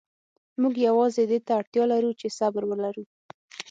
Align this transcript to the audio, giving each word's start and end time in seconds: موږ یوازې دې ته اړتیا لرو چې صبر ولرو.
موږ 0.61 0.73
یوازې 0.87 1.23
دې 1.31 1.39
ته 1.45 1.51
اړتیا 1.59 1.83
لرو 1.91 2.11
چې 2.19 2.27
صبر 2.37 2.63
ولرو. 2.67 3.03